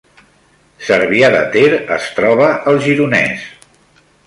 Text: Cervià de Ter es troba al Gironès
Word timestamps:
Cervià 0.85 1.29
de 1.35 1.43
Ter 1.57 1.67
es 1.99 2.09
troba 2.21 2.49
al 2.73 2.83
Gironès 2.89 3.47